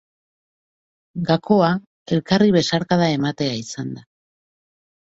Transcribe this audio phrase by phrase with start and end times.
[1.27, 1.69] Gakoa,
[2.17, 4.07] elkarri besarkada ematea izan da.